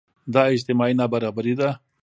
دا 0.33 0.41
اجتماعي 0.55 0.93
نابرابري 0.99 1.53
ده. 1.59 1.69